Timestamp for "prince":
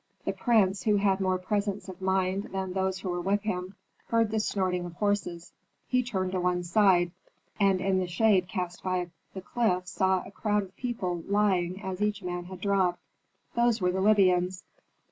0.33-0.81